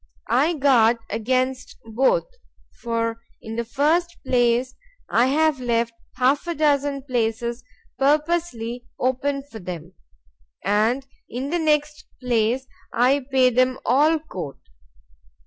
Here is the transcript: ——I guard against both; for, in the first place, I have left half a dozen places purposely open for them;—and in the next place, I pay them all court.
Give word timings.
——I 0.31 0.53
guard 0.55 0.97
against 1.11 1.77
both; 1.85 2.25
for, 2.81 3.19
in 3.39 3.55
the 3.55 3.63
first 3.63 4.17
place, 4.25 4.73
I 5.11 5.27
have 5.27 5.59
left 5.59 5.93
half 6.15 6.47
a 6.47 6.55
dozen 6.55 7.03
places 7.03 7.63
purposely 7.99 8.87
open 8.97 9.43
for 9.43 9.59
them;—and 9.59 11.05
in 11.29 11.51
the 11.51 11.59
next 11.59 12.07
place, 12.19 12.65
I 12.91 13.27
pay 13.29 13.51
them 13.51 13.77
all 13.85 14.17
court. 14.17 14.57